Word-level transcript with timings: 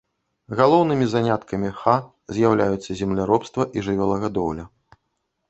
Галоўнымі 0.59 1.05
заняткамі 1.11 1.69
ха 1.81 1.93
з'яўляюцца 2.39 2.91
земляробства 3.03 3.69
і 3.75 3.87
жывёлагадоўля. 3.91 4.65